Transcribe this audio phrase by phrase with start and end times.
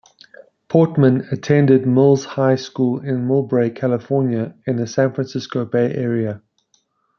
[0.67, 6.41] Portman attended Mills High School in Millbrae, California in the San Francisco Bay Area.